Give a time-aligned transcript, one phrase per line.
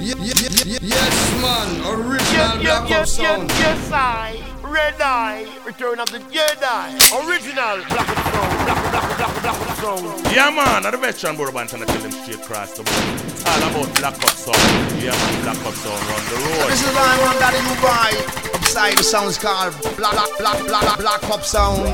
[0.00, 1.68] Ye- ye- ye- ye- Yes, man.
[1.84, 3.50] Original Yes, Black yes, Up yes, yes, sound.
[3.60, 4.40] yes, I.
[4.62, 6.88] Red Eye, Return of the Jedi.
[7.26, 10.32] Original Black Up Sound, Black Up, Black Black Black Up Sound.
[10.34, 13.46] Yeah, man, at the veteran board band trying to tell them straight across the board.
[13.46, 15.02] All about Black Up Sound.
[15.02, 16.70] Yeah, man, Black Up Sound run the road.
[16.70, 18.10] This is why I'm Daddy Dubai.
[18.54, 21.84] Upside the sounds called Black Black Black Black Black Up Sound.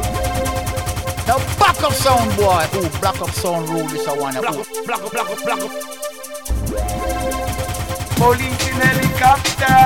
[1.26, 2.64] Now back up sound boy.
[2.76, 4.32] Ooh, black up sound rule this a one.
[4.34, 4.60] Black Ooh.
[4.60, 5.72] Up, Black Up, Black Up, Black Up.
[8.16, 9.76] Police in helicopter.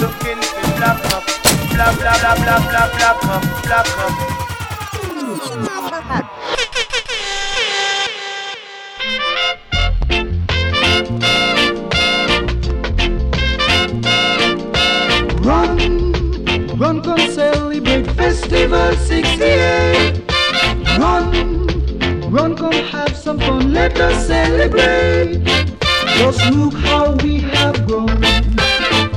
[0.00, 1.24] Looking for black up.
[1.72, 3.42] Blah blah blah blah blah black up.
[3.64, 4.14] Black up.
[15.46, 15.78] Run,
[16.78, 20.22] run, come celebrate Festival 68.
[20.98, 21.66] Run,
[22.30, 25.65] run, come have some fun, let us celebrate.
[26.18, 28.24] Just look how we have grown.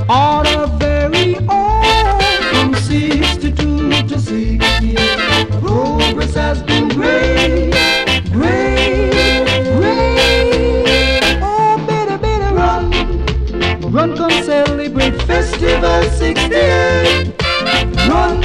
[0.08, 5.50] Our very own, from 62 to 68.
[5.60, 7.72] Progress has been great,
[8.30, 9.12] great,
[9.76, 11.22] great.
[11.42, 12.90] Oh, better, better run.
[13.92, 17.34] Run, come celebrate Festival 68.
[18.08, 18.40] Run,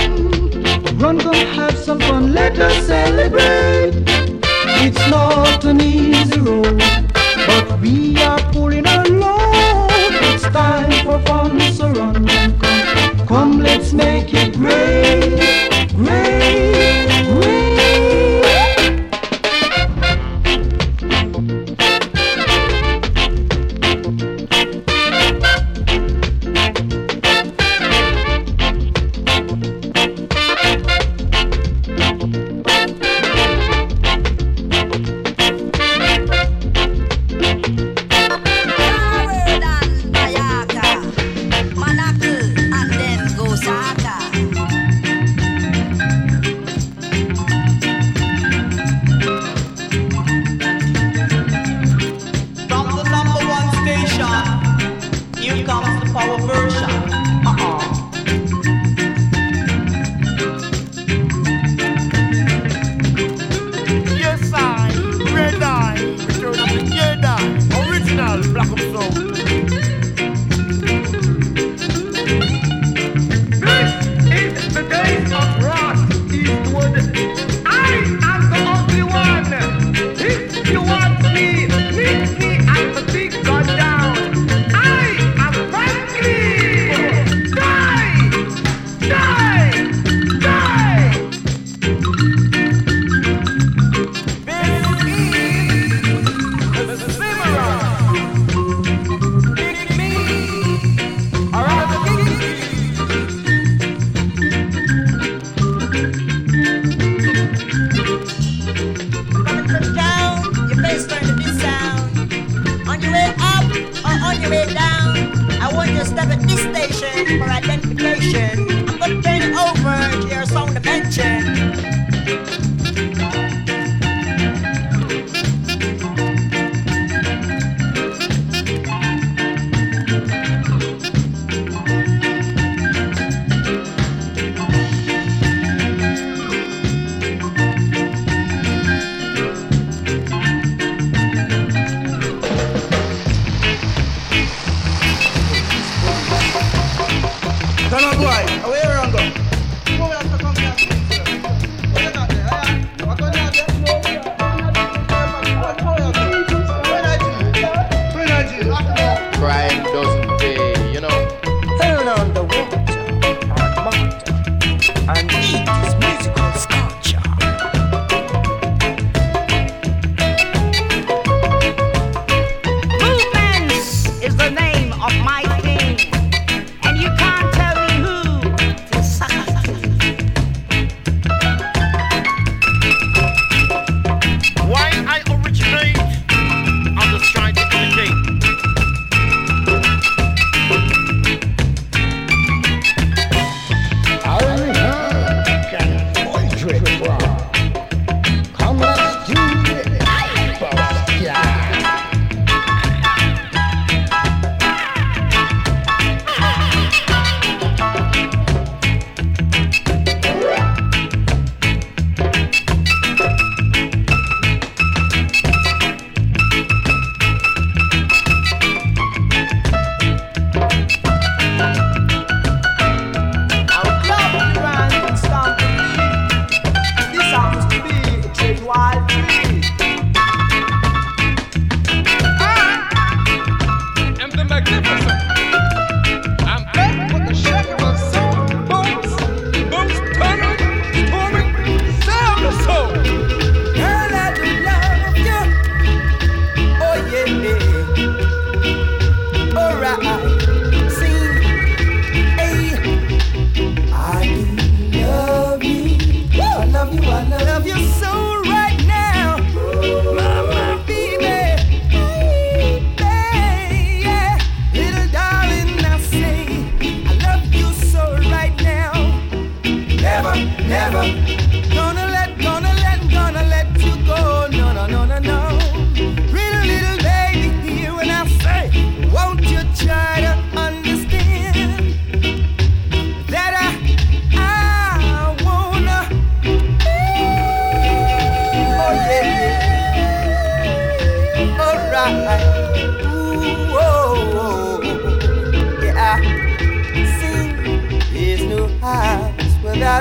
[0.97, 3.93] run, come have some fun, let us celebrate.
[4.87, 6.81] It's not an easy road,
[7.85, 9.89] we are pulling along.
[10.33, 13.27] It's time for fun, so run, run, come.
[13.27, 15.69] Come, let's make it great,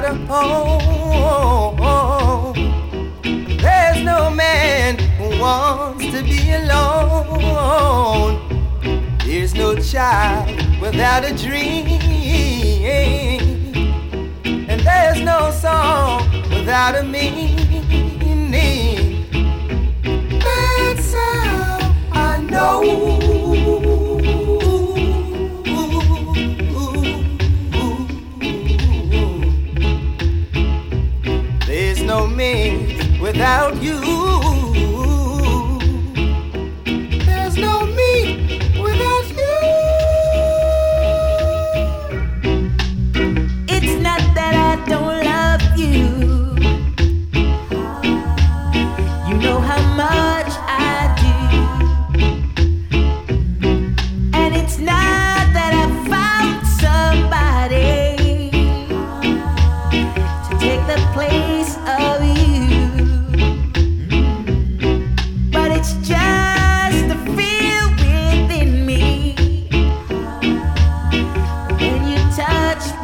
[0.02, 1.76] a home.
[3.58, 7.38] There's no man who wants to be alone.
[9.24, 10.48] There's no child
[10.80, 11.86] without a dream.
[14.44, 17.54] And there's no song without a meaning.
[20.40, 21.78] That's how
[22.10, 23.83] I know.
[33.34, 34.23] without you.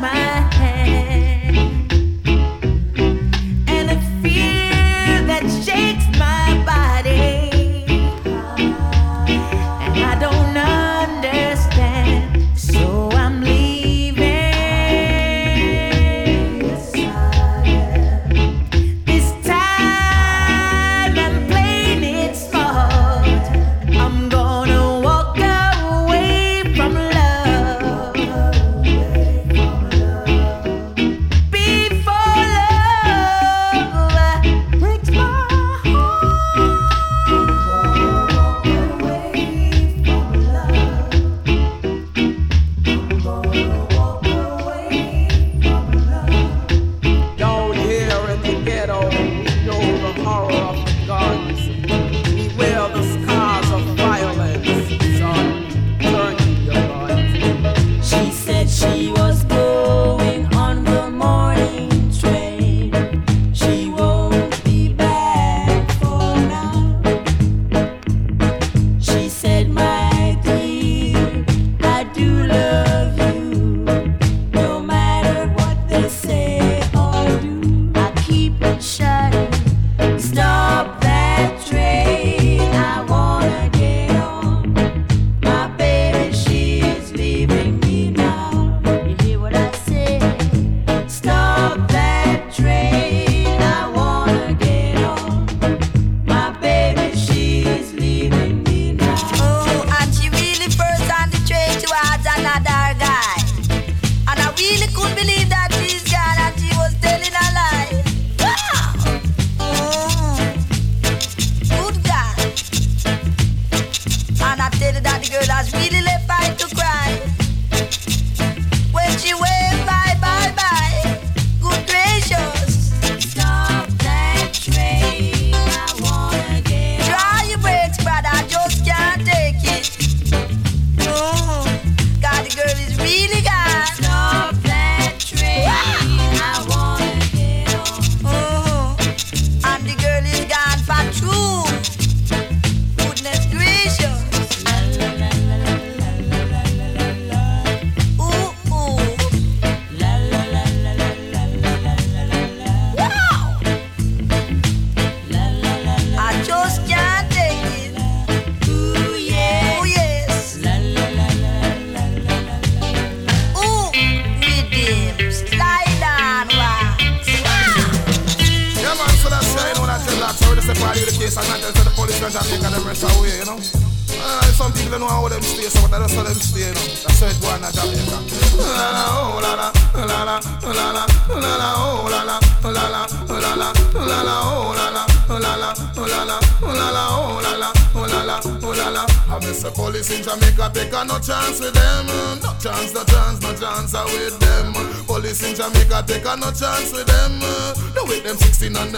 [0.01, 0.30] my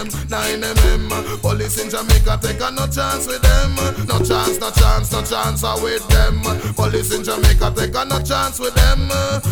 [0.04, 1.42] them 9 mm.
[1.42, 3.74] Police in Jamaica, take a no chance with them.
[4.06, 6.42] No chance, no chance, no chance uh, with them.
[6.74, 9.08] Police in Jamaica, take a no chance with them.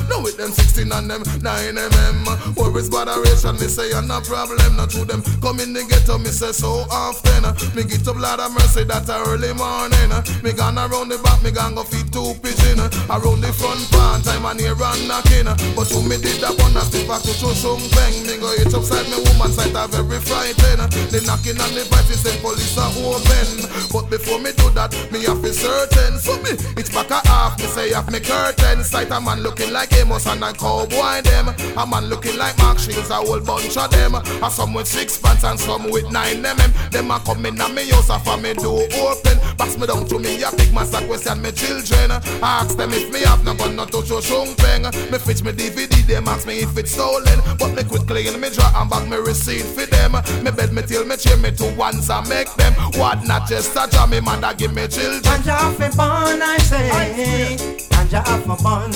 [0.08, 2.56] No with them 16 and them 9 mm.
[2.56, 4.76] Worries botheration, me say you're no problem.
[4.76, 7.46] Not to them come in the ghetto, me say so often.
[7.74, 10.10] Me get up Lord of mercy that early morning.
[10.42, 12.80] Me gone around the back, me gone go feed two pigeon.
[13.10, 15.50] Around the front part, time and here and knocking.
[15.76, 18.14] But who me did that one, I still back to Choshung Bang.
[18.26, 19.18] Me go hit upside me
[19.50, 20.92] woman side, a very frightened.
[21.10, 23.70] The knocking on the pipe, say police are open.
[23.92, 26.18] But before me do that, me have to certain.
[26.18, 28.84] So me, it's back a half, me say have me curtain.
[28.84, 31.48] Sight a man looking like Amos and a cowboy them.
[31.76, 34.14] A man looking like Mark Shields, a whole bunch of them.
[34.14, 36.90] A some with six pants and some with nine mm.
[36.90, 39.38] Them a come in and me house for me door open.
[39.58, 42.10] Pass me down to me a big master question me children.
[42.42, 44.82] Ask them if me have no gun not to show shung peng.
[45.10, 47.40] Me fetch me DVD, them ask me if it's stolen.
[47.58, 50.12] But me quickly in me draw and back me receipt for them.
[50.44, 52.74] Me bed me till me chair me to once I make them.
[52.98, 55.22] What not just a jam me man that give me children.
[55.22, 57.56] Ganja off a bun, I say.
[57.90, 58.92] Ganja off a bun.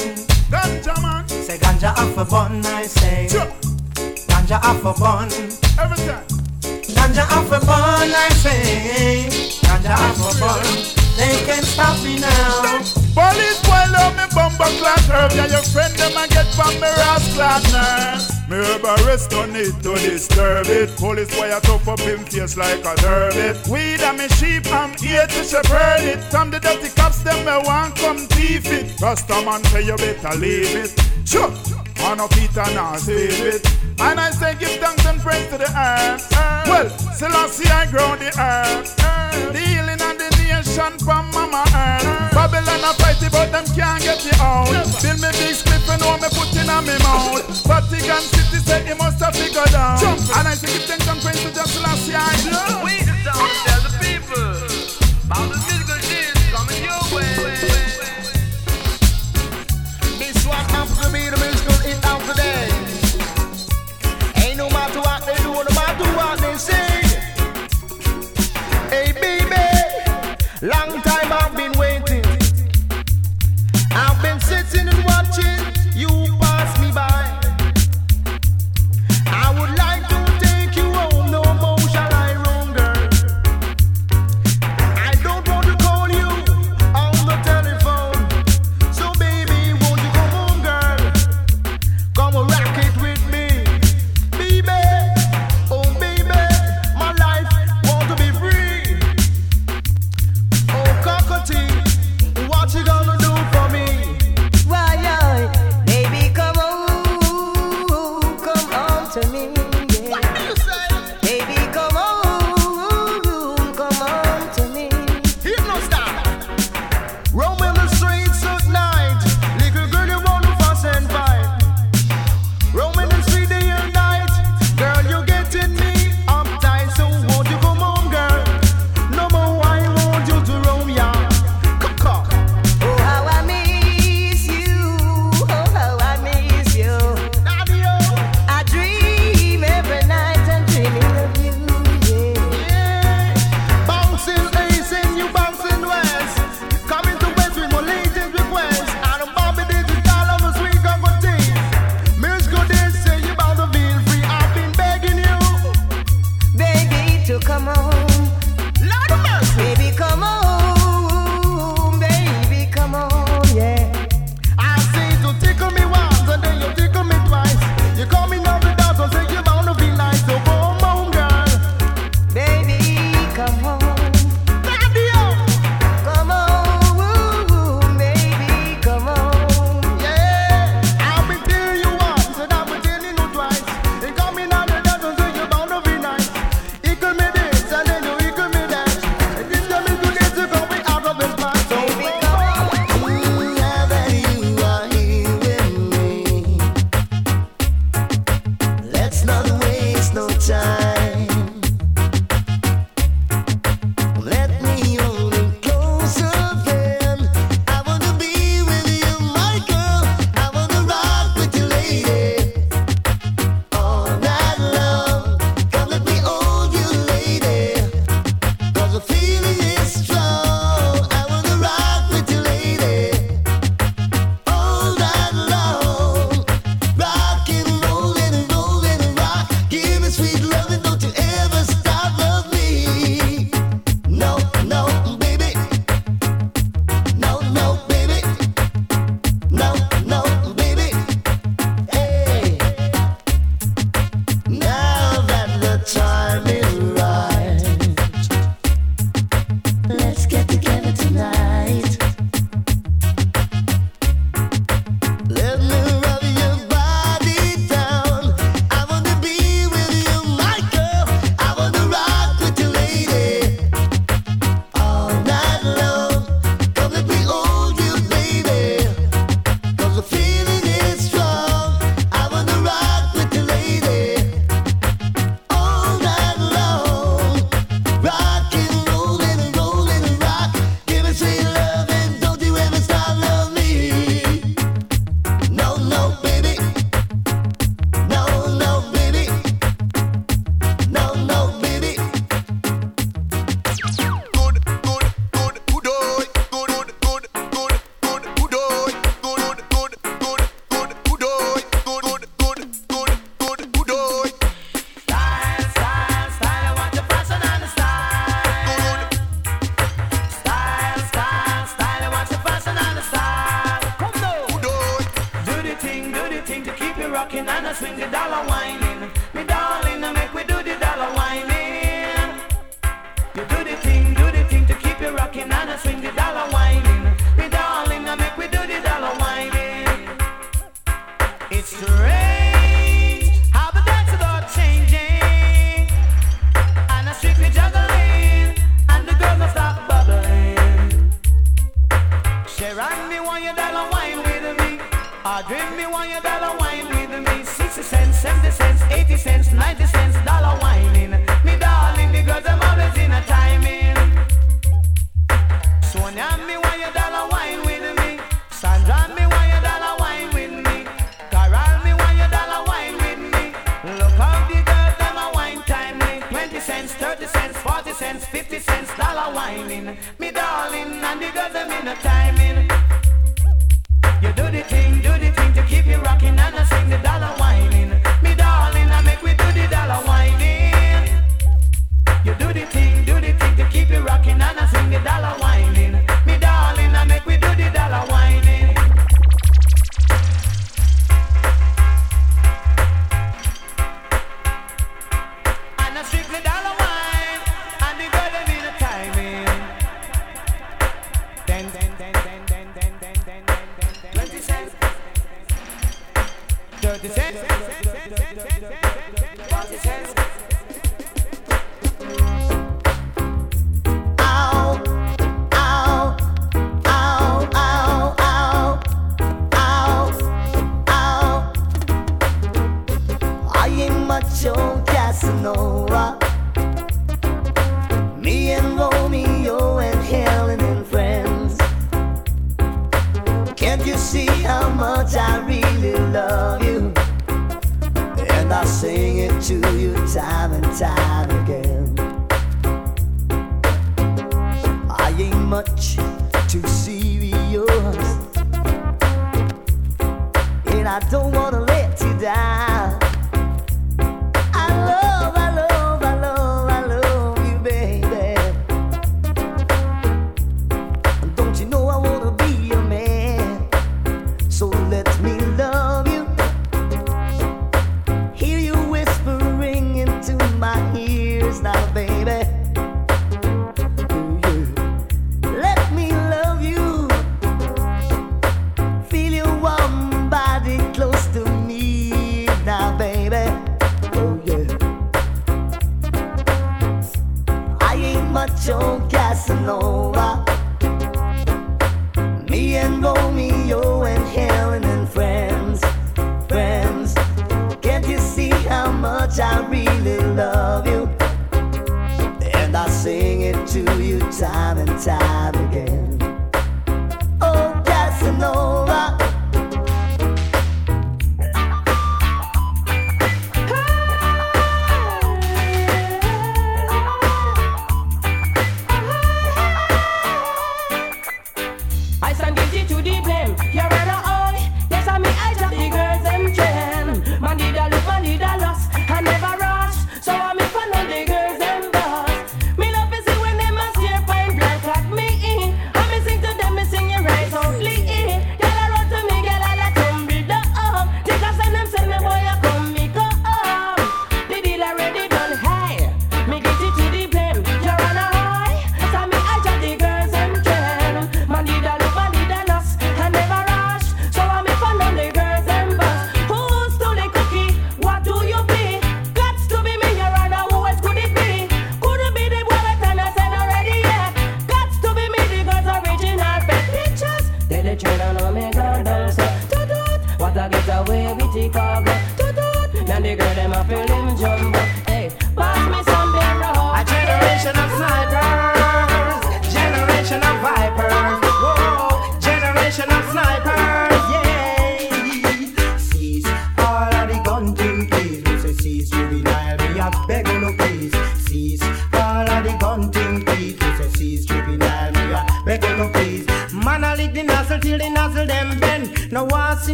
[0.52, 1.28] Ganja man.
[1.28, 3.28] Say ganja off a bun, I say.
[4.28, 5.28] Ganja off a bun.
[5.80, 6.24] Every time.
[6.96, 9.28] Ganja off a bun, I say.
[9.62, 11.03] Ganja off a bun.
[11.16, 13.04] They can't stop me now.
[13.14, 16.90] Police boy love me bumper clad herb Yeah, your friend them a get from me
[16.99, 20.90] rascal nurse Me herb arrest on it to disturb it.
[20.97, 25.28] Police a tough up him face like a turbot Weed and me sheep, I'm here
[25.28, 26.25] to shepherd it.
[26.25, 29.00] From the dirty cops, them me want come thief it.
[29.00, 30.90] Man say you better leave it.
[31.25, 31.50] Sure,
[31.99, 33.64] man of Peter now save it.
[34.00, 36.28] And I say give thanks and praise to the earth.
[36.66, 38.97] Well, Selassie I grow the earth.
[39.52, 40.13] The healing and
[40.64, 44.66] the nation from mama earth Babylon a fight it but them can't get it out.
[45.02, 47.47] Build me big spliff and know me put in a me mouth.
[47.66, 50.02] Vatican City say he must have figured out.
[50.02, 53.56] And I say give thanks and praise to just Selassie I We the sound to
[53.64, 54.50] tell the people
[55.25, 57.38] about the musical shit coming your way.
[60.18, 62.68] This one have to be the musical hit of the day.
[64.42, 66.93] Ain't no matter what they do, no matter what they say.
[70.64, 71.03] Long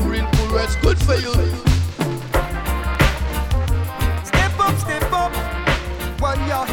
[0.00, 0.76] doing for us.
[0.76, 1.32] Good for you.
[4.24, 5.32] Step up, step up.
[6.20, 6.68] One yard.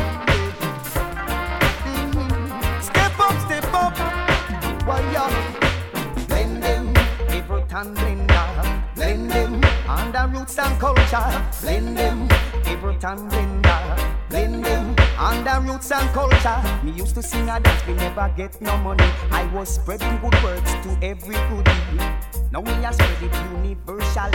[1.85, 2.81] Mm-hmm.
[2.81, 3.97] Step up, step up.
[4.87, 5.33] One yard.
[6.27, 6.93] Blend them,
[7.29, 8.25] every time blend
[9.87, 11.43] under roots and culture.
[11.61, 12.27] Blend them,
[12.65, 13.65] every time blend
[14.29, 16.61] blend them under roots and culture.
[16.83, 19.09] Me used to sing a dance, we never get no money.
[19.31, 22.34] I was spreading good words to every goodie.
[22.55, 24.31] Now we are spread it universal.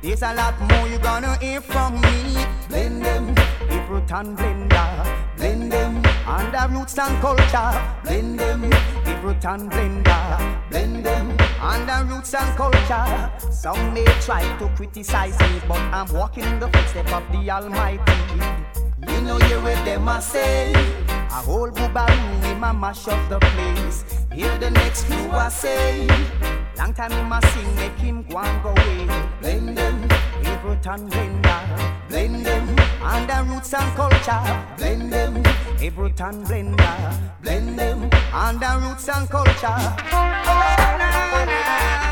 [0.00, 2.46] There's a lot more you're gonna hear from me.
[2.68, 3.30] Blend them,
[3.68, 5.36] April and blender.
[5.36, 7.72] Blend them, and roots and culture.
[8.04, 8.62] Blend them,
[9.06, 10.70] April and blender.
[10.70, 13.32] Blend them, and roots and culture.
[13.50, 18.12] Some may try to criticize me, but I'm walking in the footsteps of the Almighty.
[19.08, 20.72] You know you with them I say.
[21.08, 24.04] A whole boobaroo, we mash up the place.
[24.32, 26.06] Hear the next few I say.
[26.78, 29.24] Long time him a sing, make him go and go away.
[29.40, 30.00] Blend them,
[30.44, 32.08] Hebrew and blender.
[32.08, 34.64] Blend them, and the roots and culture.
[34.76, 35.44] Blend them,
[35.76, 37.32] Hebrew and blender.
[37.42, 39.96] Blend them, and the roots and culture.
[40.12, 42.07] Oh, na, na.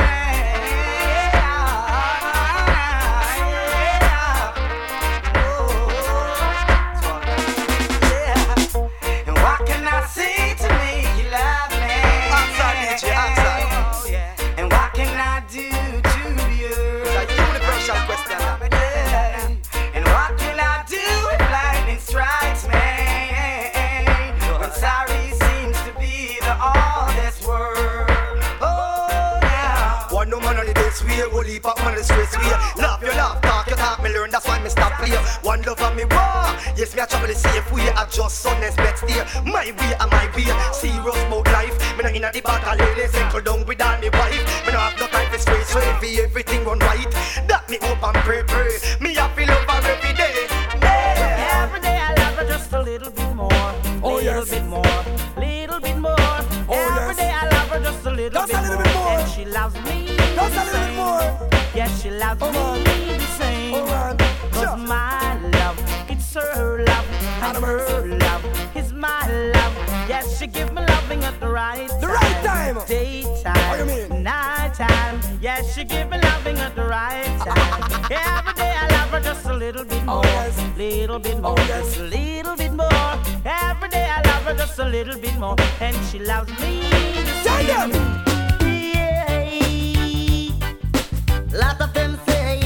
[31.16, 31.28] fear.
[31.30, 32.38] Whole heap of money straight to.
[32.80, 34.02] Laugh, your laugh, talk, you talk.
[34.02, 35.18] Me learn, that's why me stop here.
[35.42, 36.46] One love and me war.
[36.76, 37.88] Yes, me a trouble the safe way.
[37.90, 39.24] I just next best steer.
[39.44, 40.48] My way and my way.
[40.72, 41.76] Serious about life.
[41.96, 43.14] Me not inna the battle, ladies.
[43.14, 44.44] Ankle down with all me wife.
[44.66, 47.10] Me not have no time for space So everything run right.
[47.48, 48.76] That me hope and pray, pray.
[49.00, 49.15] Me
[62.26, 63.74] love oh, make be the same.
[63.74, 64.16] Oh,
[64.50, 67.06] Cause my love, it's her love,
[67.42, 68.44] and her love
[68.76, 69.20] is my
[69.54, 69.74] love.
[70.08, 72.78] Yes, she give me loving at the right the right time.
[72.86, 75.20] Daytime, night time.
[75.40, 77.82] Yes, she give me loving at the right time.
[78.10, 80.76] Every day I love her just a little bit more, yes.
[80.76, 81.68] little bit more, yes.
[81.68, 83.10] just a little bit more.
[83.44, 86.90] Every day I love her just a little bit more, and she loves me.
[87.28, 88.35] The same.
[91.56, 92.60] Lot of them say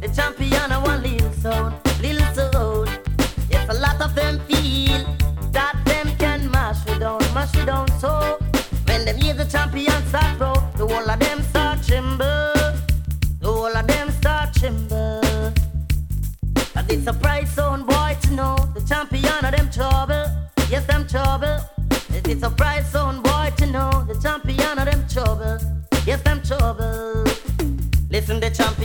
[0.00, 1.85] the champion of one lean sound.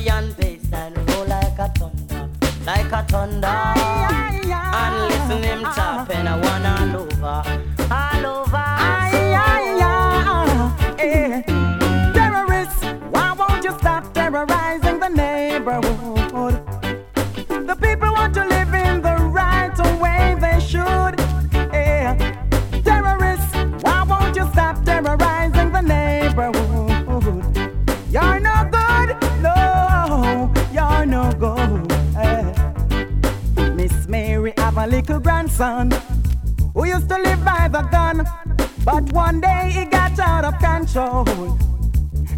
[0.10, 2.30] And bass and roll like a thunder,
[2.66, 3.48] like a thunder.
[3.48, 7.61] And listen him tapping a one all over.
[34.82, 35.92] my little grandson
[36.74, 38.26] who used to live by the gun.
[38.84, 41.24] But one day he got out of control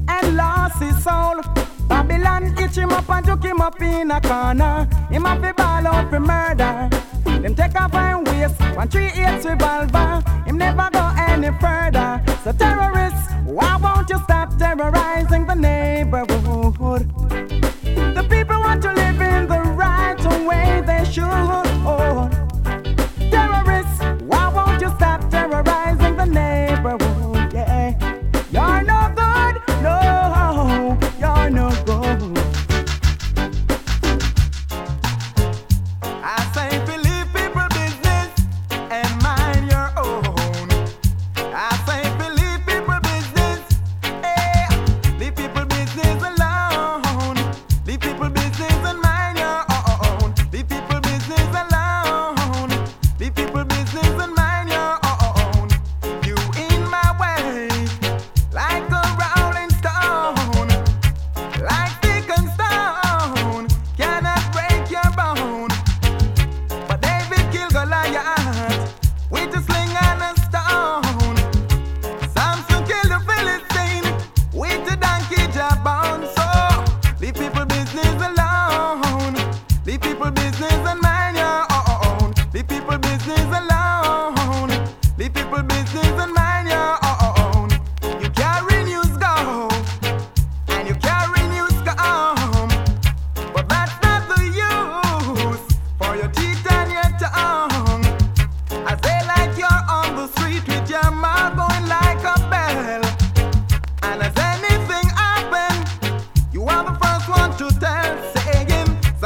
[0.09, 1.39] and lost his soul.
[1.87, 4.89] Babylon itch him up and took him up in a corner.
[5.09, 6.89] Him have to ball out for murder.
[7.23, 10.21] Them take off and waist, one three eight revolver.
[10.45, 12.21] Him never go any further.
[12.43, 16.42] So terrorists, why won't you stop terrorizing the neighborhood?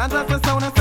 [0.07, 0.76] Danza essa sauna,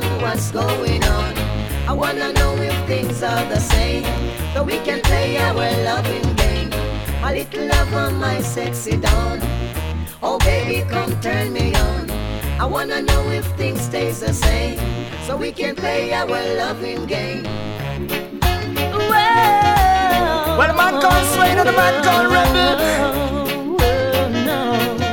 [0.00, 1.36] wanna what's going on.
[1.86, 4.04] I wanna know if things are the same,
[4.54, 6.72] so we can play our loving game.
[7.22, 9.40] A little love on my sexy dawn.
[10.22, 12.10] Oh baby, come turn me on.
[12.60, 14.78] I wanna know if things stays the same,
[15.26, 17.44] so we can play our loving game.
[20.58, 22.78] Well, the man called Swain and the man called Rebel.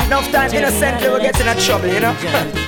[0.05, 2.64] Enough time innocently we get in a trouble, you know.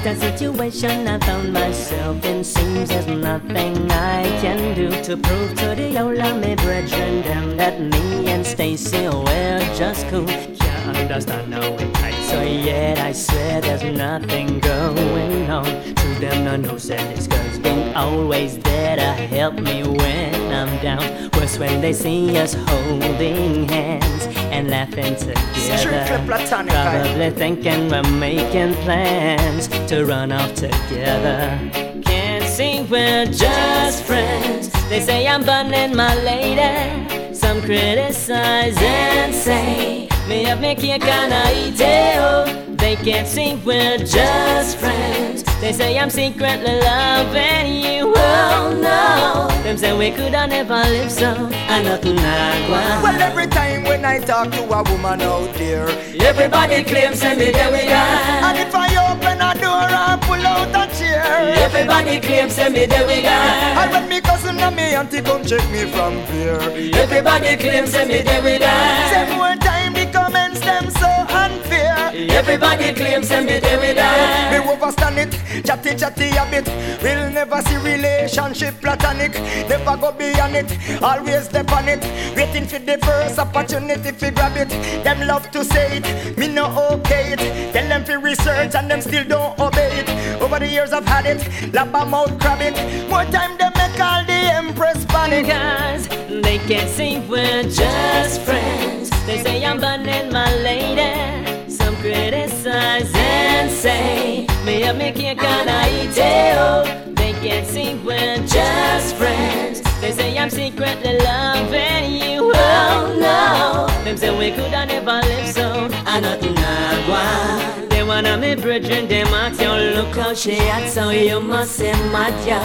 [0.00, 2.42] What a situation I found myself in.
[2.42, 7.78] Seems there's nothing I can do to prove to the old me brethren them that
[7.78, 10.24] me and Stacy we're just cool.
[10.24, 15.66] Can't understand how it so yet I swear there's nothing going on.
[15.66, 20.82] To them, I know said this girl's been always there to help me when I'm
[20.82, 21.30] down.
[21.34, 25.78] Worse when they see us holding hands and laughing together.
[25.78, 31.58] Strictly platonic, I- Probably thinking we're making plans to run off together.
[32.04, 34.70] Can't see we're just friends.
[34.88, 37.34] They say I'm burning my lady.
[37.34, 42.16] Some criticize and say me have me cake and I eat it.
[42.18, 42.44] Oh,
[42.76, 45.44] they can't see we're just friends.
[45.60, 48.14] They say I'm secretly loving you.
[48.16, 51.50] Oh no, them say we could have never live so.
[51.68, 53.02] I nothing I want.
[53.04, 55.86] Well, every time when I talk to a woman out there,
[56.30, 58.48] Everybody claims that me there we got.
[58.48, 61.22] And if I open a door and pull out a chair,
[61.60, 63.84] Everybody claims that me there we got.
[63.84, 66.56] And when me cousin and me auntie come check me from fear,
[66.96, 69.12] Everybody claims that me there we got.
[69.12, 72.12] Say more time the comments them so unfair.
[72.32, 73.90] Everybody claims that me there we.
[73.92, 76.66] Me overstand it, chatty chatty a bit.
[77.02, 79.34] We'll never see relationship platonic.
[79.68, 82.02] Never go beyond it, always step on it.
[82.36, 84.70] Waiting for the first opportunity to grab it.
[85.04, 87.72] Them love to say it, me no okay it.
[87.72, 90.08] Tell them to research and them still don't obey it.
[90.42, 92.76] Over the years I've had it, lap a mouth crab it.
[93.08, 95.46] More time them make all the empress panic.
[95.46, 99.10] Guys, they can't see we're just friends.
[99.26, 101.70] They say I'm burning my lady.
[101.70, 106.18] Some criticize and say me up me I it.
[106.58, 109.80] Oh, they can't see we're just friends.
[110.00, 112.52] They say I'm secretly loving you.
[112.54, 115.88] Oh no, them say we could have never lived so.
[116.06, 117.90] I I want.
[117.90, 121.92] They wanna me brethren, them ask yo look how she acts, so you must say
[122.12, 122.60] mad yo.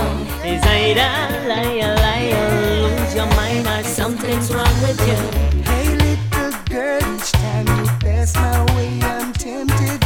[0.49, 5.19] Is either liar, liar, lose your mind or something's wrong with you.
[5.63, 10.04] Hey, little girl, each time you pass my way, I'm tempted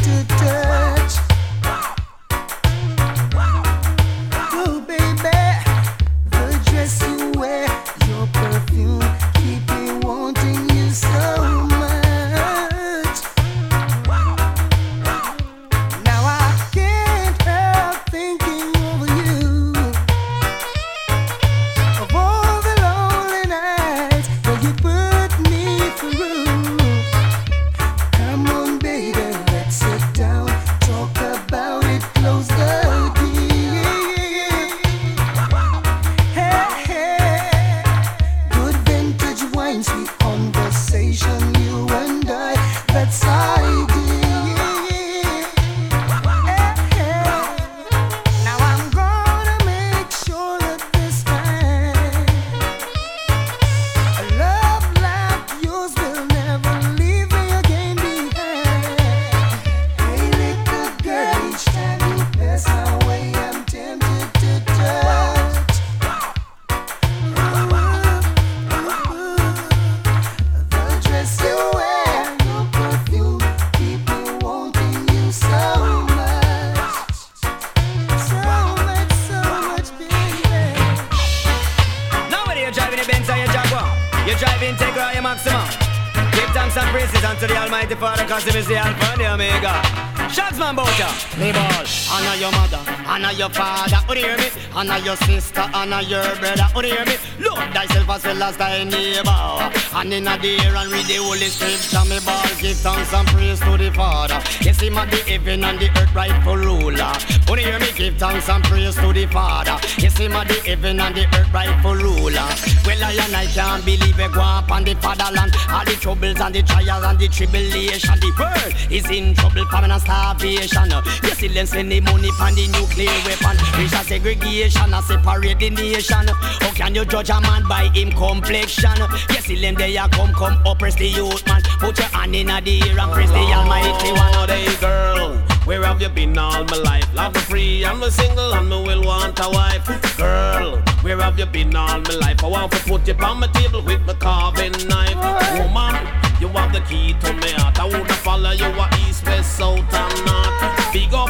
[93.40, 93.96] your father.
[93.96, 94.50] Oh, Would you hear me?
[94.76, 96.68] Honor your sister, honor your brother.
[96.68, 97.16] Oh, Would you hear me?
[97.40, 99.72] Lord thyself as well as thy neighbor.
[99.96, 102.04] And in a air and read the holy scripture.
[102.10, 102.44] Me ball.
[102.60, 104.40] Give thanks and praise to the Father.
[104.80, 107.12] Yes, him at the heaven and the earth rightful ruler.
[107.50, 107.92] You hear me?
[107.98, 109.78] Give thanks and praise to the Father.
[109.98, 112.48] Yes, him at the heaven and the earth rightful ruler.
[112.86, 115.52] Well, I and I can't believe it go up on the fatherland.
[115.68, 118.20] All the troubles and the trials and the tribulation.
[118.24, 120.92] The world is in trouble, famine and starvation.
[121.36, 123.60] Still them spend the money on the nuclear weapon.
[123.76, 126.28] Reach a segregation and separate the nation.
[126.64, 128.96] How can you judge a man by him complexion?
[129.44, 131.64] Still them there come, come oppress the youth man.
[131.84, 134.69] Put your hand in the air and praise the Almighty One.
[134.80, 137.14] Girl, where have you been all my life?
[137.14, 139.86] Love me free, I'm a single and me will want a wife.
[140.18, 142.44] Girl, where have you been all my life?
[142.44, 145.16] I want to put you on my table with my carving knife.
[145.58, 145.96] Woman,
[146.40, 147.80] you have the key to me heart.
[147.80, 150.94] I wanna follow you a east, west, south, and north.
[150.94, 151.30] Big up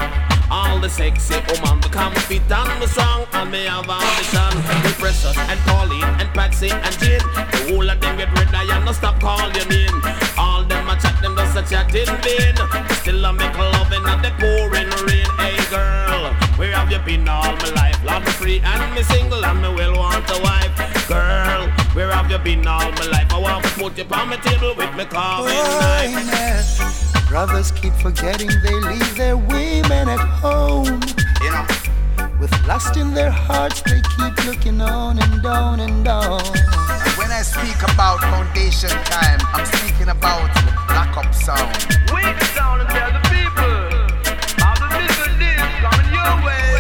[0.52, 4.54] all the sexy woman, the confident, and me strong, and me have ambition.
[4.84, 8.64] The precious and Pauline and Patsy and Jane, the whole of them get red, I
[8.76, 10.02] am no stop call your name.
[10.38, 10.79] All them
[11.60, 12.89] a chat, them just in vain.
[13.01, 15.30] Still I make loving and the pouring rain.
[15.38, 18.03] Hey girl, where have you been all my life?
[18.03, 20.74] Love me free and me single and me will want a wife.
[21.07, 23.32] Girl, where have you been all my life?
[23.34, 26.80] I want to put you on my table with me carving knife.
[26.80, 27.30] yeah.
[27.30, 31.01] Brothers keep forgetting they leave their women at home.
[31.41, 31.68] You know.
[32.39, 36.89] With lust in their hearts, they keep looking on and on and on.
[37.20, 40.47] And when I speak about foundation time, I'm speaking about
[40.88, 41.76] lock up sound.
[42.13, 43.76] We the sound and tell the people
[44.63, 46.80] how the little this coming your way.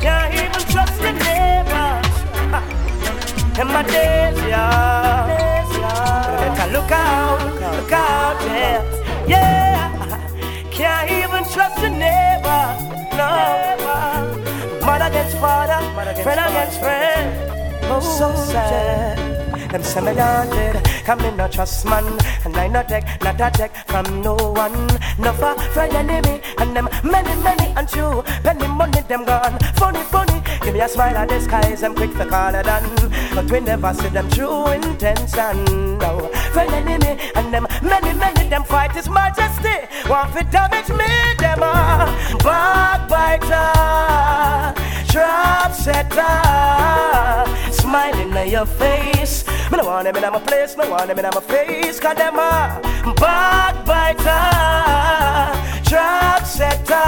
[0.00, 2.10] Can't even trust your neighbors.
[3.60, 5.30] In my days, yeah.
[6.40, 7.38] Better look out,
[7.76, 8.82] look out, yeah.
[9.28, 10.70] Yeah.
[10.72, 12.64] Can't even trust your neighbor.
[13.14, 13.30] No.
[14.84, 15.80] Mother against father,
[16.22, 17.63] friend against friend.
[17.90, 19.18] Oh, so sad.
[19.70, 22.04] Them say me haunted, come me no trust man.
[22.44, 24.86] And I not take, not a take from no one.
[25.18, 30.02] No for friend enemy And them many, many and true Penny money them gone, funny,
[30.04, 32.84] funny Give me a smile the skies, them quick for call it done.
[33.34, 35.98] But we never see them true intention.
[35.98, 39.88] No, friend enemy And them many, many them fight his majesty.
[40.08, 42.06] Want to damage me, them a
[42.42, 43.72] backbiter
[45.10, 47.53] Trap setter
[47.94, 49.46] Smiling at your face.
[49.70, 52.00] Me no want them in my place, me want them in my face.
[52.00, 52.80] Cause them a
[53.22, 54.24] backbiter
[55.88, 57.06] Trap setter.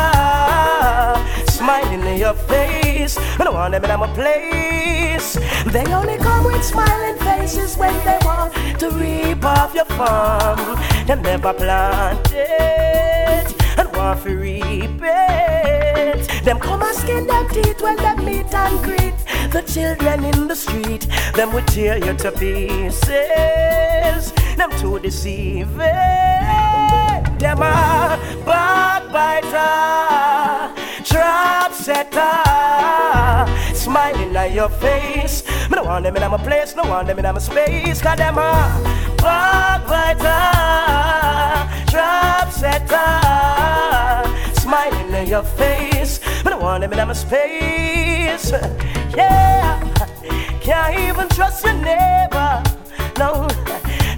[1.50, 3.18] Smiling in your face.
[3.36, 5.34] Me no want them in my place.
[5.72, 10.78] They only come with smiling faces When they want to reap off your farm
[11.08, 15.66] Them never plant it And want to reap it.
[16.46, 19.14] Them come and skin them teeth When them meet and greet
[19.50, 21.08] The children in the street.
[21.34, 23.02] Them would tear you to pieces.
[24.56, 25.66] Them too deceiving
[27.38, 28.16] Them a
[28.46, 29.50] backbiter
[31.04, 32.44] Trap setter.
[33.74, 35.42] Smiling at your face.
[35.68, 38.00] Me no want them in my place No want them in my space.
[38.00, 38.70] Cause them a
[39.18, 41.35] backbiter
[41.96, 43.08] Trap setter
[44.60, 48.52] Smiling in your face but I want them in my space.
[49.16, 49.80] Yeah
[50.60, 52.62] Can't even trust your neighbor.
[53.18, 53.48] No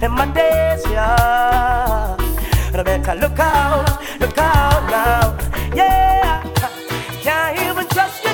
[0.01, 2.17] In my days, yeah.
[2.19, 5.37] I better look out, look out now.
[5.73, 6.43] Yeah
[7.23, 8.28] Can't even trust your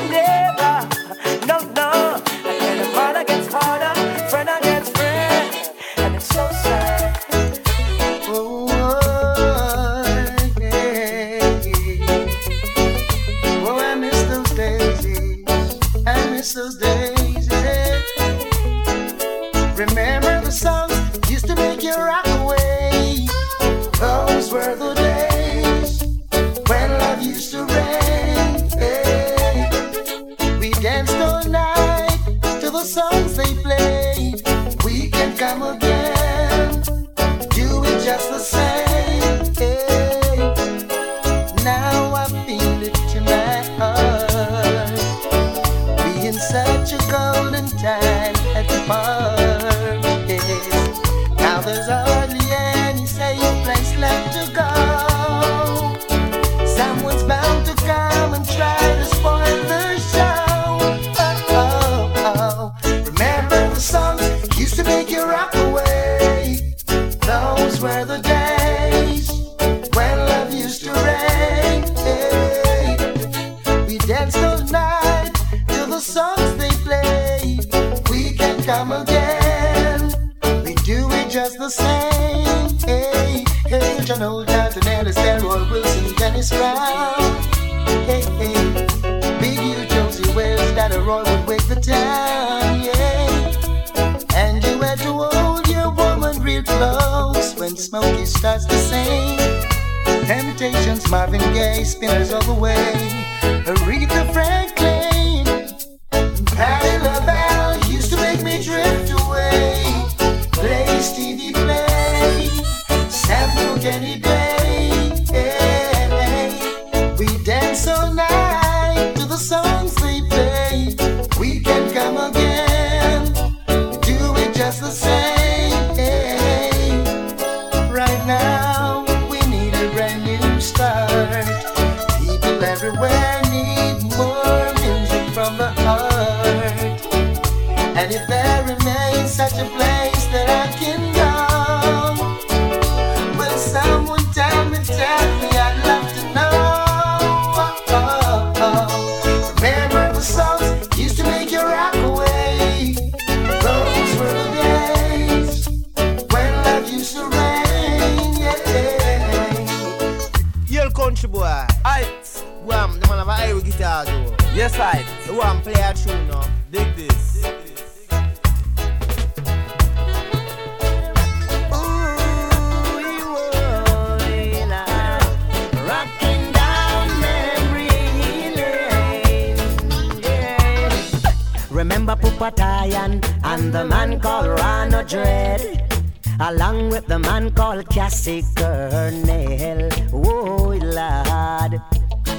[186.66, 189.89] along with the man called Cassie Kernel.
[190.13, 191.82] Oh, lad.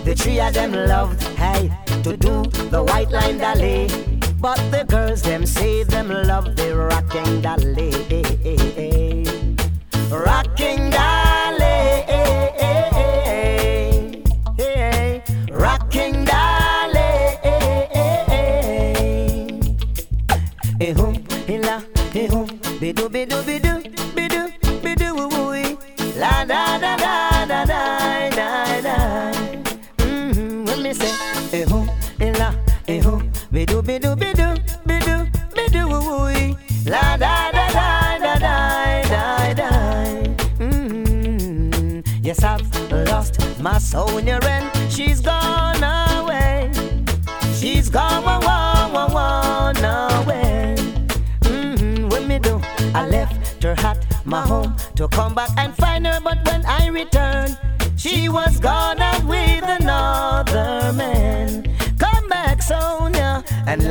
[0.04, 1.70] The three of them loved, hey,
[2.02, 3.88] to do the white line dolly.
[4.40, 7.92] But the girls them say them love the rocking dolly.
[10.10, 10.90] Rocking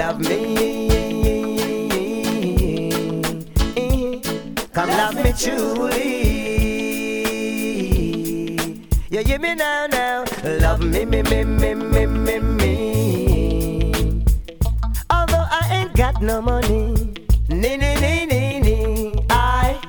[0.05, 0.89] love me.
[4.71, 6.25] Come love me truly.
[9.09, 10.25] You hear me now, now.
[10.43, 14.23] Love me, me, me, me, me, me, me.
[15.09, 16.93] Although I ain't got no money,
[17.49, 19.13] nee, nee, nee, nee, nee.
[19.31, 19.81] I.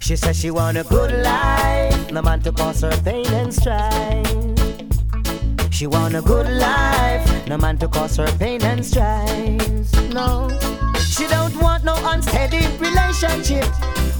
[0.00, 4.13] She says she want a good life, no man to cause her pain and strife.
[5.84, 9.92] She want a good life, no man to cause her pain and strife.
[10.14, 10.48] No,
[10.98, 13.66] she don't want no unsteady relationship.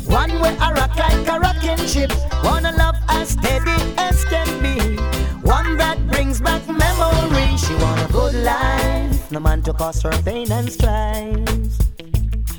[0.04, 2.12] One way I rock like a rocking ship.
[2.44, 4.98] Wanna love as steady as can be.
[5.40, 7.56] One that brings back memory.
[7.56, 11.72] She want a good life, no man to cause her pain and strife.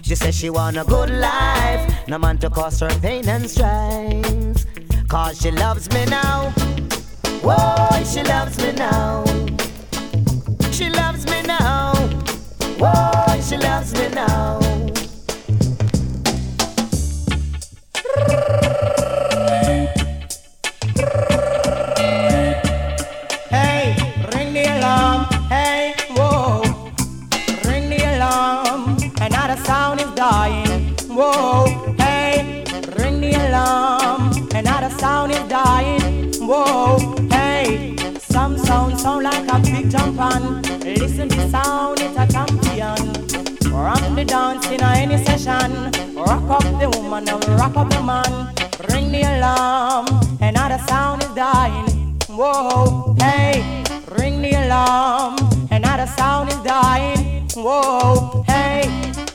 [0.01, 4.65] She says she want a good life, no man to cause her pain and strife.
[5.07, 6.51] Cause she loves me now.
[7.45, 9.23] Whoa, she loves me now.
[10.71, 11.93] She loves me now.
[12.79, 14.64] Whoa, she loves me now.
[44.25, 45.91] The dance in any session.
[46.15, 48.53] Rock up the woman and rock up the man.
[48.89, 50.07] Ring the alarm.
[50.41, 52.17] Another sound is dying.
[52.27, 53.83] Whoa, hey,
[54.17, 55.37] ring the alarm.
[55.69, 57.47] Another sound is dying.
[57.55, 58.89] Whoa, hey,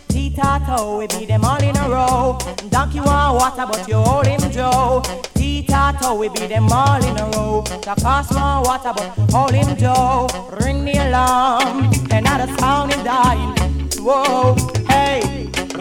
[0.08, 2.38] Tita we beat them all in a row.
[2.70, 5.02] Donkey want water, but you hold him Joe.
[5.34, 7.62] Tita we beat them all in a row.
[8.02, 10.26] Cost want water, but hold him Joe.
[10.60, 11.90] Ring the alarm.
[12.10, 13.79] Another sound is dying.
[14.02, 14.56] Whoa,
[14.88, 15.20] hey,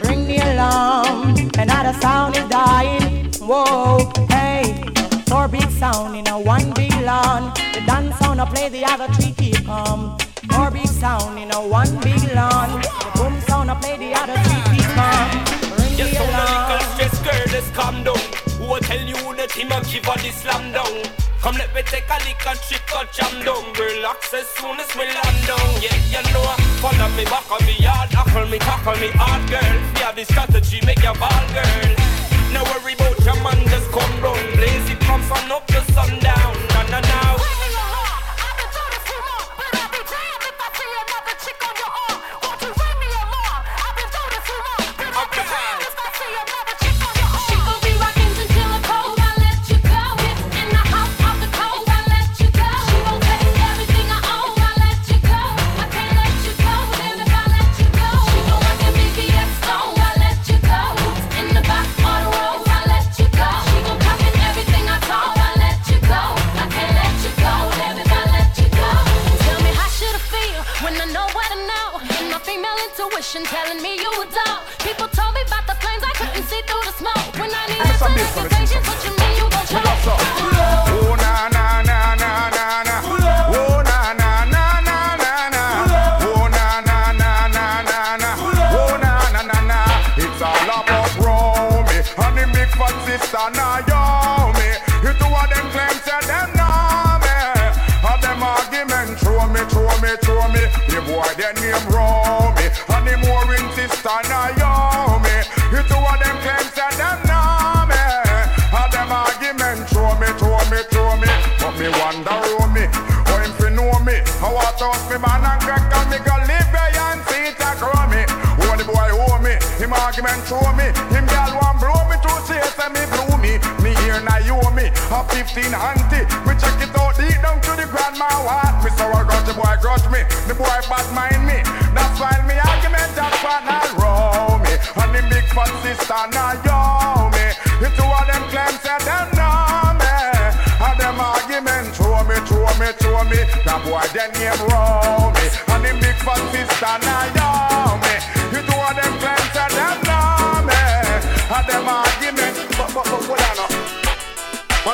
[0.03, 1.35] ring the alarm.
[1.57, 3.31] Another sound is dying.
[3.39, 4.83] Whoa, hey.
[5.27, 7.53] Four big sound in a one big lawn.
[7.73, 10.17] The dance sound I play, the other three keep calm.
[10.51, 12.81] Four big sound in a one big lawn.
[12.81, 15.29] The boom sound I play, the other three keep calm.
[15.79, 16.71] Ring Yes, the alarm.
[16.71, 18.17] little stress girl, just calm down.
[18.57, 21.18] Who will tell you the team and give her the slam down?
[21.41, 23.63] Come let me take a lick and trick or jam down.
[23.73, 25.69] Relax as soon as we land down.
[25.79, 29.49] Yeah, you know, I follow me back on me yard, tackle me, tackle me hard,
[29.49, 29.75] girl.
[29.95, 31.95] We have the strategy, make your ball, girl.
[32.51, 34.43] No worry about your man, just come round.
[34.55, 36.58] Blaze it from sun up to sundown.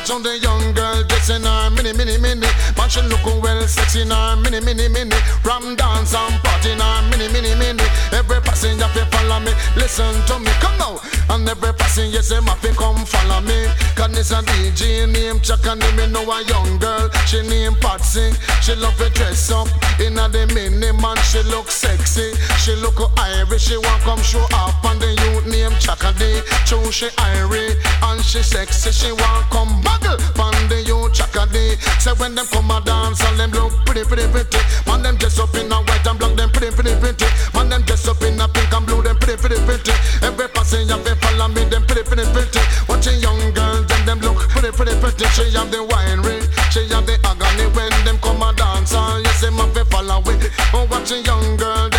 [0.06, 2.46] Watch on the young girl dressing her mini mini mini.
[2.78, 5.18] Man she looking well sexy in her mini mini mini.
[5.44, 7.82] Ram dance and party in her mini mini mini.
[8.14, 11.02] Every passenger fi follow me, listen to me, come now.
[11.34, 13.66] And every passenger say ma come follow me.
[13.96, 17.10] Cause this a DJ name Chuck and me know a young girl.
[17.26, 18.30] She name Patsy.
[18.62, 19.68] She love to dress up
[20.00, 21.18] in a the mini man.
[21.26, 22.36] She look sexy.
[22.62, 23.66] She look Irish.
[23.66, 26.46] She want come show up and the youth name Chakadi.
[26.68, 28.92] True she Irish and she sexy.
[28.92, 31.80] She want come muggle on the youth Chakadi.
[32.00, 34.60] Say when them come a dance and them look pretty pretty pretty.
[34.88, 36.36] Man them dress up in a white and black.
[36.36, 37.28] Them pretty pretty pretty.
[37.54, 39.02] Man them dress up in a pink and blue.
[39.02, 39.94] Them pretty pretty pretty.
[40.24, 41.64] Every passenger fi follow me.
[41.66, 42.62] Them pretty pretty pretty.
[42.88, 45.26] Watching young girls them them look pretty pretty pretty.
[45.36, 46.44] She have the wine ring.
[46.72, 50.22] She have the agony when them come a dance and yes them a fi follow
[50.32, 50.52] it.
[50.74, 51.95] Oh watching young girl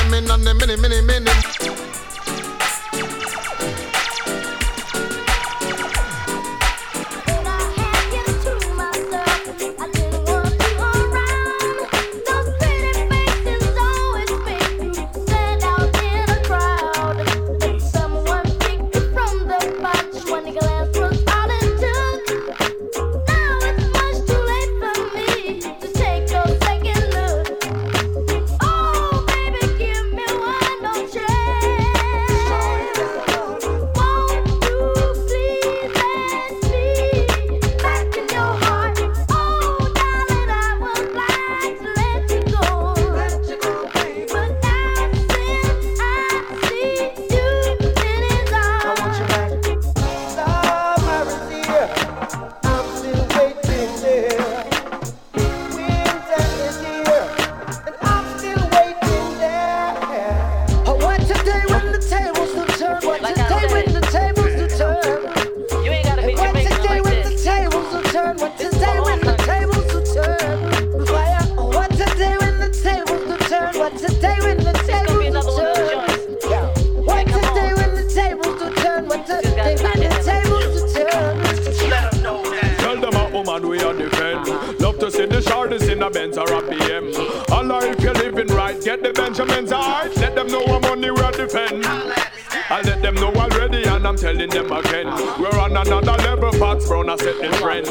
[90.37, 91.85] them know what money we are defend.
[91.87, 95.07] I let them know already and I'm telling them again.
[95.41, 97.87] We're on another level, Fox Brown, I said this friend.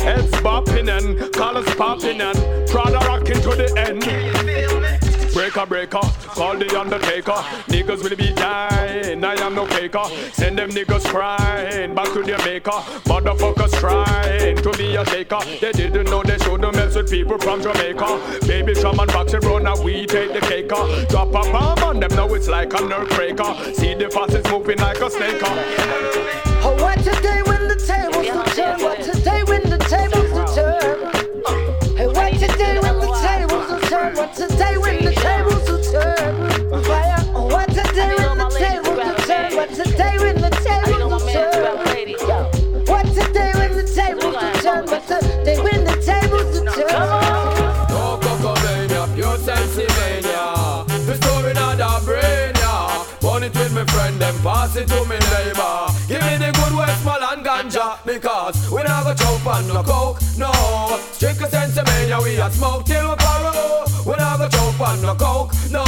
[0.00, 4.51] Heads bopping and collars popping and Prada rocking to the end.
[5.52, 7.32] Breaker, breaker, call the undertaker.
[7.68, 10.04] Niggas will be dying, I am no faker.
[10.32, 12.70] Send them niggas crying back to their maker.
[13.04, 15.40] Motherfuckers trying to be a taker.
[15.60, 18.38] They didn't know they shouldn't mess with people from Jamaica.
[18.46, 20.68] Baby shaman box and run, now we take the cake.
[21.10, 23.54] Drop a bomb on them, now it's like a nerve breaker.
[23.74, 25.42] See the fastest moving like a snake.
[26.64, 27.42] Oh, what today
[54.72, 55.86] pass it to me neighbor.
[56.08, 60.52] Give me the good Westmoreland ganja, because we go choke on no coke, no.
[61.12, 64.06] Strictly Sensimania, we a smoke till we paro.
[64.06, 65.84] We go choke on no coke, no.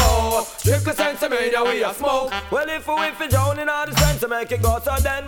[0.59, 2.33] Strictly Sensimania, we a smoke.
[2.51, 5.25] Well, if we fi drown in all the sense to make it go, so then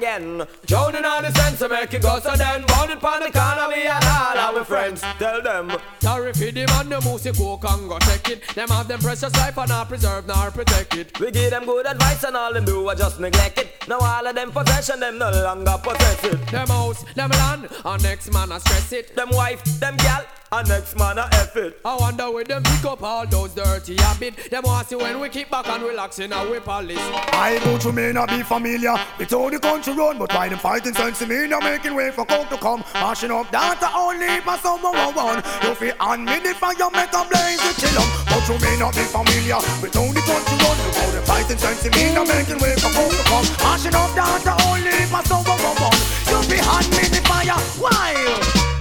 [0.00, 0.46] again.
[0.64, 3.30] Drown in all the sense to make it go, so then burn it on the
[3.30, 5.02] corner, we and all our friends.
[5.18, 5.72] Tell them.
[6.00, 8.48] Sorry for the man, the music coke and go take it.
[8.54, 11.20] Them have them precious life and not preserve nor protect it.
[11.20, 13.68] We give them good advice and all them do are just neglect it.
[13.88, 16.46] Now all of them possession, them no longer possess it.
[16.48, 19.14] Them house, them land, and next man a stress it.
[19.14, 21.80] Them wife, them gal, and next man a F it.
[21.84, 24.48] I wonder where them pick up all those dirty habits.
[24.48, 26.98] Them want see when we keep back and relax in our palace.
[27.32, 30.50] I go to may not be familiar with all the country run, but why uh,
[30.50, 31.70] them fighting uh, sense me now uh.
[31.70, 35.42] making way for coke to come, mashing up data only for someone one.
[35.62, 38.08] You feel on me the fire make a blaze the chill 'em.
[38.26, 41.58] But you may not be familiar with how the country run, look how them fighting
[41.58, 45.60] sense me now making way for coke to come, mashing up data only for someone
[45.78, 46.00] one.
[46.30, 48.79] You feel on me the fire, why?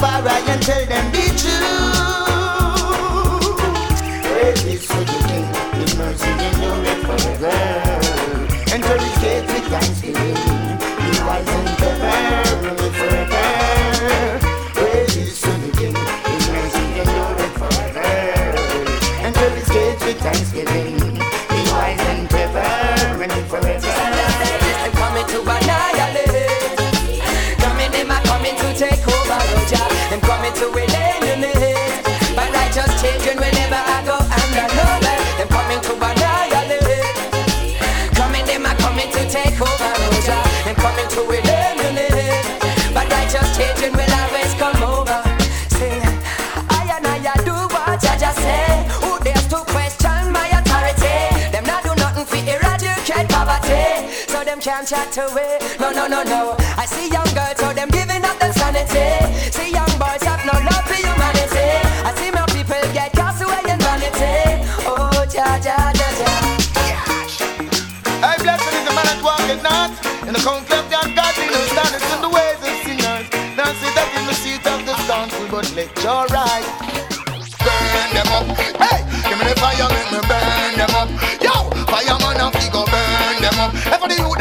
[0.00, 1.09] Rastafari and tell them
[54.70, 55.58] can't chat away.
[55.80, 56.54] No, no, no, no.
[56.78, 59.02] I see young girls, so them giving up their sanity.
[59.50, 61.70] See young boys have no love for humanity.
[62.06, 64.62] I see my people get cast away in vanity.
[64.86, 66.30] Oh, ja, ja, ja, ja.
[68.22, 69.90] I blessed is the man that walketh not
[70.22, 73.26] in the counsel of the ungodly, no standeth in the ways of sinners,
[73.58, 76.66] nor sitteth in the seat of the scornful, but let your right
[77.58, 78.46] burn them up.
[78.78, 81.10] Hey, give me the fire, let me burn them up.
[81.42, 81.54] Yo,
[81.90, 83.74] fireman we go burn them up.
[84.10, 84.39] The youth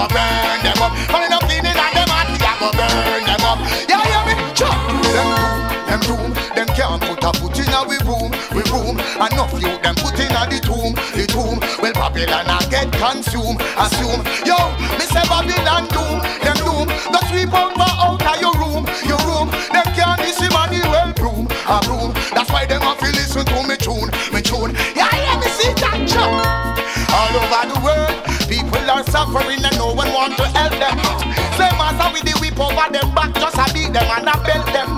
[0.00, 0.92] go burn them up.
[1.12, 3.58] From them cleaning and them hot, we a go burn them up.
[3.84, 4.34] Yeah, hear me?
[4.56, 4.76] Chop.
[5.12, 8.96] Them room, them room, them can't put a foot in a we room, we room.
[8.96, 11.60] Enough you them put in a the tomb, the tomb.
[11.82, 14.24] Well, Babylon a get consumed, assume.
[14.48, 14.56] Yo,
[14.96, 16.86] me say Babylon doom, them doom.
[16.88, 19.52] The sweep for out of your room, your room.
[19.74, 22.14] Them can't on the well broom, a broom.
[22.32, 24.72] That's why them have to listen to me tune, me tune.
[24.96, 26.32] Yeah, yeah, me see that chop.
[27.10, 29.89] All over the world, people are are suffering and no
[30.30, 30.96] want to help them.
[31.58, 34.66] Say master with the whip over them back, just a beat them and a belt
[34.70, 34.90] them.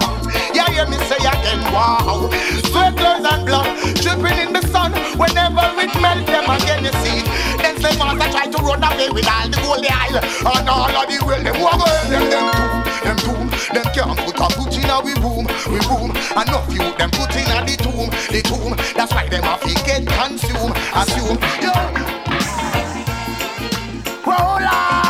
[0.53, 2.29] Yeah, hear me say again, wow.
[2.69, 3.67] Sweat, tears and blood
[4.01, 4.93] dripping in the sun.
[5.17, 7.25] Whenever it melt them again, you see.
[7.61, 11.07] Then say master try to run away with all the gold isle and all of
[11.09, 11.43] the well.
[11.43, 13.49] Them walk away, them them tomb, them tomb.
[13.73, 16.11] Them can't put a foot in a we boom, we boom.
[16.37, 18.77] Enough you them put in a the tomb, the tomb.
[18.95, 21.39] That's why them have to get consumed, assume.
[21.63, 22.13] Yeah.
[24.25, 25.02] Oh Lord,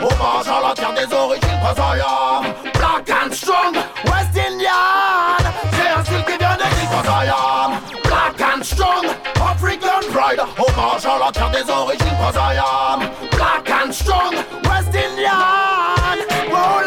[0.00, 1.60] hommage à la terre des origines.
[1.62, 3.74] Cause I am black and strong,
[4.04, 5.38] West Indian,
[5.72, 6.90] c'est un style qui vient de dire.
[6.90, 9.06] Cause I am black and strong,
[9.40, 12.16] African pride, hommage à la terre des origines.
[12.20, 14.34] Cause I am black and strong,
[14.64, 16.18] West Indian,
[16.50, 16.84] Lord.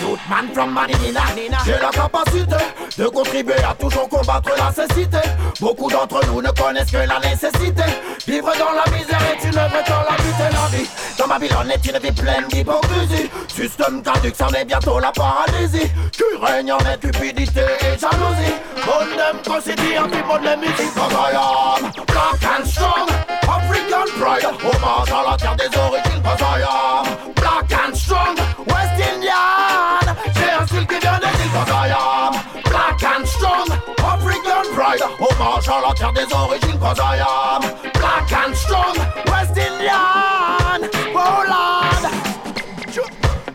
[0.00, 1.22] Toute man from Manina,
[1.64, 2.56] j'ai la capacité
[2.98, 5.18] de contribuer à toujours combattre la cécité.
[5.60, 7.84] Beaucoup d'entre nous ne connaissent que la nécessité.
[8.26, 9.09] Vivre dans la misère
[11.30, 13.30] Babylone est une vie pleine d'hypocrisie.
[13.46, 15.88] Système caduc, c'en est bientôt la paralysie.
[16.10, 18.58] Qui règne en cupidité et jalousie.
[18.84, 20.92] Bonne them city and people them music.
[20.92, 23.08] Cause I am black and strong.
[23.46, 26.20] African pride, hommage à la terre des origines.
[26.20, 28.36] Cause I am black and strong.
[28.66, 31.52] West Indian, j'ai un style qui vient de dire.
[31.54, 32.32] Cause I am
[32.64, 33.68] black and strong.
[34.02, 36.80] African pride, hommage à la terre des origines.
[36.80, 37.62] Cause I am
[37.94, 39.19] black and strong.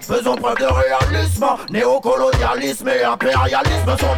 [0.07, 4.15] Faisons preuve de réalisme, néocolonialisme et impérialisme sont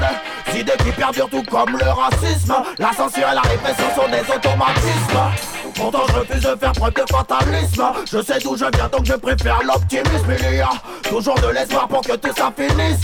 [0.53, 2.55] des idées qui perdurent tout comme le racisme.
[2.77, 5.47] La censure et la répression sont des automatismes.
[5.75, 9.13] Pourtant je refuse de faire preuve de fatalisme Je sais d'où je viens donc je
[9.13, 10.71] préfère l'optimisme Il y a
[11.07, 13.01] toujours de l'espoir pour que tout ça finisse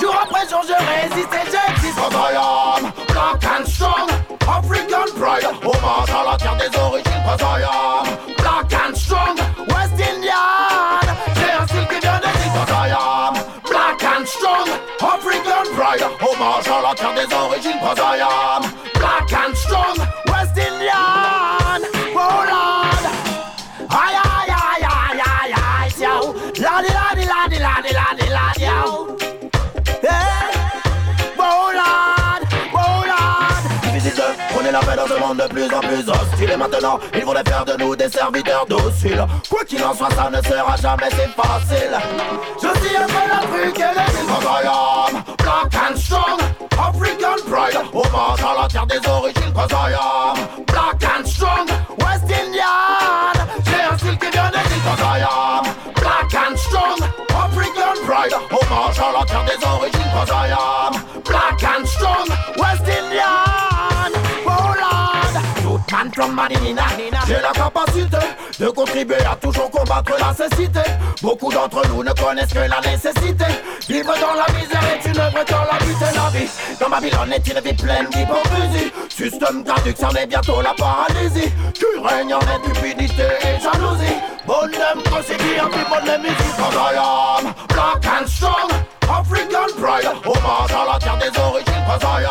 [0.00, 1.59] Jour après jour je résiste et j'existe
[16.90, 18.62] La des origines am
[18.94, 21.82] black and strong West Indian.
[22.16, 23.04] Oh Lord
[23.88, 29.16] Aye aye aye aye aye aye yo Lordy lordy lordy lordy lordy lordy yo
[30.02, 30.50] Hey
[31.38, 32.42] Oh Lord
[32.74, 36.50] Oh Lord Difficile de prôner la paix dans ce monde de plus en plus hostile.
[36.50, 39.24] Et maintenant ils voudraient faire de nous des serviteurs dociles.
[39.48, 41.96] Quoi qu'il en soit ça ne sera jamais si facile.
[42.56, 44.30] Je suis un peu la truc et les îles
[45.50, 46.38] Black and strong.
[46.78, 51.66] African pride Hommage à la terre des origines Cause I am black and strong
[51.98, 53.34] West Indian.
[53.64, 55.64] J'ai un style qui vient de dire Cause I am
[55.96, 56.98] black and strong
[57.34, 60.92] African pride Hommage à la terre des origines Cause I am
[61.24, 64.12] black and strong West Indian.
[64.46, 65.34] Oh Lord.
[65.62, 66.86] Toute man from Manina
[67.26, 68.18] J'ai la capacité
[68.60, 70.80] de contribuer à toujours combattre la cécité.
[71.22, 73.46] Beaucoup d'entre nous ne connaissent que la nécessité.
[73.88, 76.50] Vivre dans la misère est une œuvre dans la lutte et la vie.
[76.78, 78.92] Dans Babylone est une vie pleine d'hypocrisie?
[79.08, 81.50] Système caduc, c'en est bientôt la paralysie.
[81.72, 84.20] Qui règne en cupidité et jalousie.
[84.46, 84.72] Bonne
[85.22, 88.70] city and people let me see Cause I am black and strong
[89.02, 91.70] African pride Hommage à la terre des origines
[92.02, 92.29] I